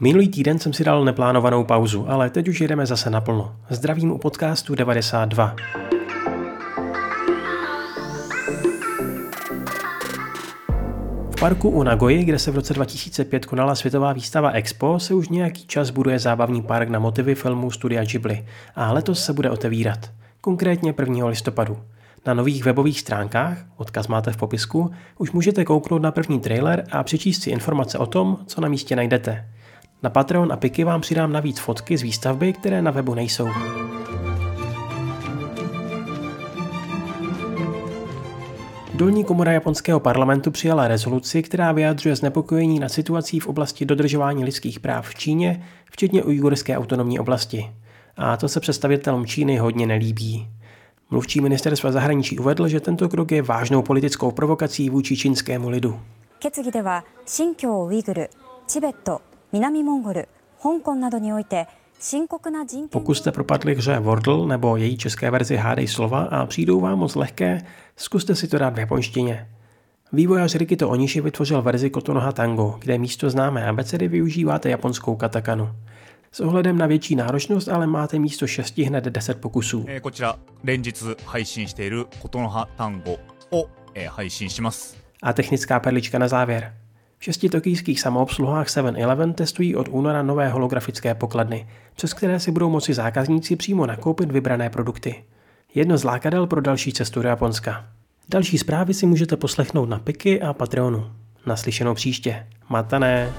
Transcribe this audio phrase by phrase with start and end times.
[0.00, 3.56] Minulý týden jsem si dal neplánovanou pauzu, ale teď už jedeme zase naplno.
[3.70, 5.56] Zdravím u podcastu 92.
[11.30, 15.28] V parku u Nagoji, kde se v roce 2005 konala světová výstava Expo, se už
[15.28, 20.10] nějaký čas buduje zábavní park na motivy filmů studia Ghibli a letos se bude otevírat,
[20.40, 21.26] konkrétně 1.
[21.26, 21.78] listopadu.
[22.26, 27.02] Na nových webových stránkách, odkaz máte v popisku, už můžete kouknout na první trailer a
[27.02, 29.55] přečíst si informace o tom, co na místě najdete.
[30.03, 33.47] Na Patreon a Piky vám přidám navíc fotky z výstavby, které na webu nejsou.
[38.93, 44.79] Dolní komora japonského parlamentu přijala rezoluci, která vyjadřuje znepokojení nad situací v oblasti dodržování lidských
[44.79, 47.71] práv v Číně, včetně ujgurské autonomní oblasti.
[48.17, 50.47] A to se představitelům Číny hodně nelíbí.
[51.09, 55.99] Mluvčí ministerstva zahraničí uvedl, že tento krok je vážnou politickou provokací vůči čínskému lidu.
[56.41, 58.29] 決議では新疆ウイグル、
[58.65, 60.29] チベット、 南モンゴル、
[60.61, 61.67] 香港などにおいて
[62.89, 67.15] pokud jste propadli hře Wordle nebo její české verzi Hádej slova a přijdou vám moc
[67.15, 67.61] lehké,
[67.95, 69.47] zkuste si to dát v japonštině.
[70.13, 75.69] Vývojář Rikito Onishi vytvořil verzi Kotonoha Tango, kde místo známé abecedy využíváte japonskou katakanu.
[76.31, 79.85] S ohledem na větší náročnost ale máte místo 6 hned 10 pokusů.
[80.01, 83.19] こちら連日配信していることの葉単語
[83.51, 83.69] を
[84.09, 84.97] 配信します。
[85.21, 86.73] A technická perlička na závěr.
[87.26, 92.70] V šesti tokijských samoobsluhách 7-Eleven testují od února nové holografické pokladny, přes které si budou
[92.70, 95.24] moci zákazníci přímo nakoupit vybrané produkty.
[95.74, 97.84] Jedno z lákadel pro další cestu do Japonska.
[98.28, 101.10] Další zprávy si můžete poslechnout na Piky a Patreonu.
[101.46, 102.46] Naslyšenou příště.
[102.68, 103.32] Matané!